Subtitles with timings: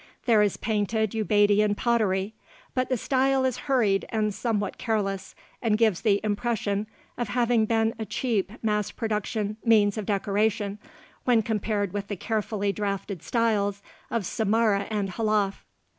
[0.25, 2.33] There is painted Ubaidian pottery,
[2.73, 6.87] but the style is hurried and somewhat careless and gives the impression
[7.19, 10.79] of having been a cheap mass production means of decoration
[11.25, 15.63] when compared with the carefully drafted styles of Samarra and Halaf.